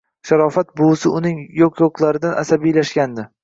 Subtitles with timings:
[0.27, 3.33] Sharofat buvisi uning yo`q-yo`qlaridan asabiylashgandi